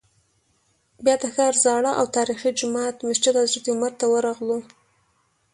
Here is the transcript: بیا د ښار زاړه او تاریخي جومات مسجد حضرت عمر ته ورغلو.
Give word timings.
بیا 1.03 1.15
د 1.21 1.23
ښار 1.33 1.53
زاړه 1.63 1.91
او 1.99 2.05
تاریخي 2.17 2.49
جومات 2.59 2.95
مسجد 3.07 3.33
حضرت 3.41 3.65
عمر 3.73 3.91
ته 3.99 4.05
ورغلو. 4.13 4.59